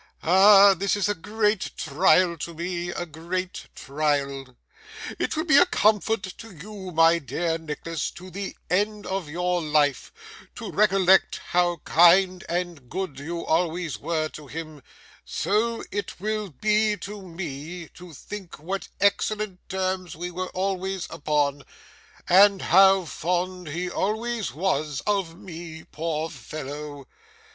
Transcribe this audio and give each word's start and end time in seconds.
Ah! 0.23 0.73
This 0.73 0.95
is 0.95 1.07
a 1.07 1.13
great 1.13 1.77
trial 1.77 2.35
to 2.35 2.55
me, 2.55 2.89
a 2.89 3.05
great 3.05 3.67
trial. 3.75 4.55
It 5.19 5.35
will 5.37 5.43
be 5.43 5.63
comfort 5.69 6.23
to 6.39 6.49
you, 6.51 6.89
my 6.89 7.19
dear 7.19 7.59
Nicholas, 7.59 8.09
to 8.15 8.31
the 8.31 8.55
end 8.67 9.05
of 9.05 9.29
your 9.29 9.61
life, 9.61 10.11
to 10.55 10.71
recollect 10.71 11.39
how 11.49 11.81
kind 11.85 12.43
and 12.49 12.89
good 12.89 13.19
you 13.19 13.45
always 13.45 13.99
were 13.99 14.27
to 14.29 14.47
him 14.47 14.81
so 15.23 15.83
it 15.91 16.19
will 16.19 16.49
be 16.49 16.97
to 16.97 17.21
me, 17.21 17.87
to 17.89 18.11
think 18.11 18.57
what 18.57 18.87
excellent 18.99 19.59
terms 19.69 20.15
we 20.15 20.31
were 20.31 20.49
always 20.49 21.05
upon, 21.11 21.61
and 22.27 22.59
how 22.73 23.05
fond 23.05 23.67
he 23.67 23.87
always 23.87 24.51
was 24.51 25.01
of 25.05 25.37
me, 25.37 25.83
poor 25.91 26.27
fellow! 26.27 27.05